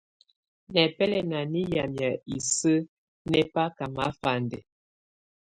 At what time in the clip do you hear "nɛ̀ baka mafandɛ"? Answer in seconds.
3.29-4.59